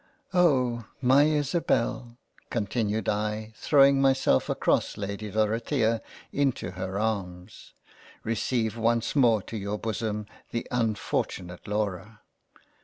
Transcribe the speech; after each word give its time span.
"Oh! 0.33 0.85
my 0.99 1.25
Isabel 1.25 2.17
(continued 2.49 3.07
I 3.07 3.53
throwing 3.55 4.01
myself 4.01 4.49
across 4.49 4.97
Lady 4.97 5.29
Dorothea 5.29 6.01
into 6.31 6.71
her 6.71 6.97
arms) 6.97 7.75
receive 8.23 8.75
once 8.75 9.15
more 9.15 9.43
to 9.43 9.55
your 9.55 9.77
Bosom 9.77 10.25
the 10.49 10.65
unfortunate 10.71 11.67
Laura. 11.67 12.21